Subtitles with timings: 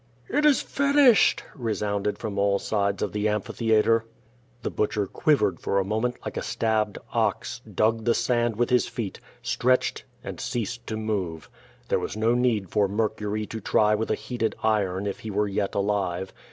[0.29, 4.03] "It is finislied!'' resounded from all sides of the amphi theatre.
[4.63, 8.87] The Butcher quivered for a moment like a stal)bed ox, dug the sand with his
[8.87, 11.51] feet, stretched, and ceased to move.
[11.89, 15.47] There was no nee<l for ]VIercury to try witli a heated iron if he were
[15.47, 16.33] yet alive.